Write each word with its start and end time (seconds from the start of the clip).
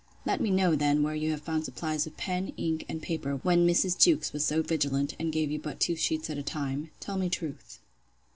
—Let 0.25 0.41
me 0.41 0.49
know 0.49 0.73
then, 0.75 1.03
where 1.03 1.13
you 1.13 1.29
have 1.29 1.43
found 1.43 1.63
supplies 1.63 2.07
of 2.07 2.17
pen, 2.17 2.53
ink, 2.57 2.85
and 2.89 3.03
paper, 3.03 3.35
when 3.43 3.67
Mrs. 3.67 3.95
Jewkes 3.99 4.33
was 4.33 4.43
so 4.43 4.63
vigilant, 4.63 5.15
and 5.19 5.31
gave 5.31 5.51
you 5.51 5.59
but 5.59 5.79
two 5.79 5.95
sheets 5.95 6.27
at 6.31 6.39
a 6.39 6.41
time?—Tell 6.41 7.19
me 7.19 7.29
truth. 7.29 7.77